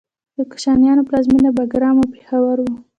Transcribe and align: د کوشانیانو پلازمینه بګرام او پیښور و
د 0.37 0.39
کوشانیانو 0.51 1.07
پلازمینه 1.07 1.49
بګرام 1.57 1.95
او 2.01 2.07
پیښور 2.15 2.57
و 2.61 2.65